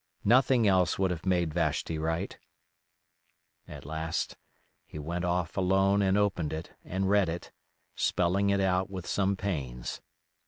[0.25, 2.39] Nothing else would have made Vashti write.
[3.67, 4.35] At last
[4.87, 7.51] he went off alone and opened it, and read it,
[7.93, 10.01] spelling it out with some pains.